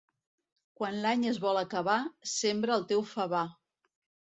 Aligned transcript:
Quan 0.79 0.97
l'any 1.03 1.25
es 1.33 1.39
vol 1.43 1.61
acabar, 1.61 1.99
sembra 2.33 2.75
el 2.81 2.89
teu 2.95 3.07
favar. 3.13 3.45